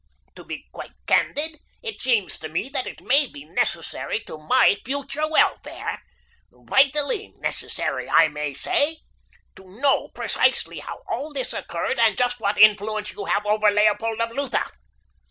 To 0.35 0.43
be 0.43 0.67
quite 0.71 0.93
candid, 1.05 1.59
it 1.83 2.01
seems 2.01 2.39
to 2.39 2.49
me 2.49 2.69
that 2.69 2.87
it 2.87 3.01
may 3.03 3.27
be 3.27 3.45
necessary 3.45 4.19
to 4.21 4.39
my 4.39 4.79
future 4.83 5.27
welfare—vitally 5.29 7.35
necessary, 7.37 8.09
I 8.09 8.27
may 8.27 8.55
say—to 8.55 9.79
know 9.79 10.07
precisely 10.07 10.79
how 10.79 11.03
all 11.07 11.31
this 11.31 11.53
occurred, 11.53 11.99
and 11.99 12.17
just 12.17 12.39
what 12.39 12.57
influence 12.57 13.11
you 13.11 13.25
have 13.25 13.45
over 13.45 13.69
Leopold 13.69 14.19
of 14.21 14.31
Lutha. 14.31 14.65